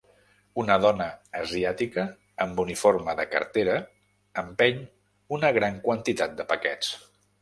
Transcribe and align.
Una 0.61 0.75
dona 0.83 1.05
asiàtica 1.41 2.05
amb 2.45 2.61
uniforme 2.63 3.15
de 3.19 3.27
cartera 3.35 3.75
empeny 4.45 4.81
una 5.39 5.53
gran 5.59 5.79
quantitat 5.89 6.35
de 6.41 6.49
paquets. 6.55 6.95